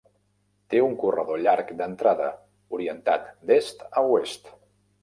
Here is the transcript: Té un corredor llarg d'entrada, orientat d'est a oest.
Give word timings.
Té 0.73 0.79
un 0.85 0.95
corredor 1.03 1.43
llarg 1.47 1.69
d'entrada, 1.83 2.31
orientat 2.79 3.33
d'est 3.53 3.89
a 4.03 4.07
oest. 4.19 4.53